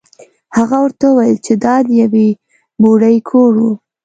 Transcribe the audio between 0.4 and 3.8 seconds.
هغه ورته وویل چې دا د یوې بوډۍ کور و.